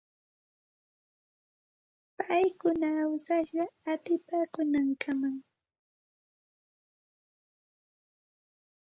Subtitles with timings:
[2.19, 5.35] Paykuna awsashqa utipaakuunankamam.